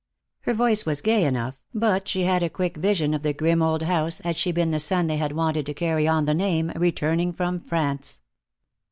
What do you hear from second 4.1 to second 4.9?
had she been the